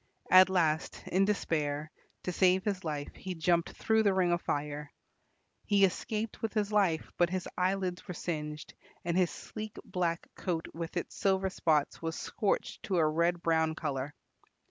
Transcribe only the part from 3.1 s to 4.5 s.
he jumped through the ring of